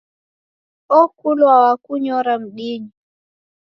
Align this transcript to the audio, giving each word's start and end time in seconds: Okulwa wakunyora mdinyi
Okulwa 0.99 1.53
wakunyora 1.63 2.33
mdinyi 2.43 2.91